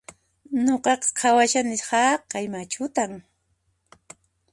Nuqaqa 0.65 1.27
waqhashani 1.37 1.77
haqay 1.89 2.45
machutan 2.53 3.11